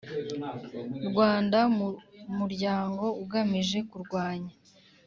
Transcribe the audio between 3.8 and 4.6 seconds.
Kurwanya